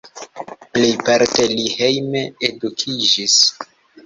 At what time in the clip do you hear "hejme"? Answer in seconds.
1.75-2.25